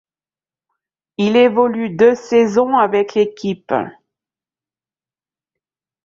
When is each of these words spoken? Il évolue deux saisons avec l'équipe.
Il 1.19 1.35
évolue 1.35 1.91
deux 1.91 2.15
saisons 2.15 2.75
avec 2.75 3.13
l'équipe. 3.13 3.71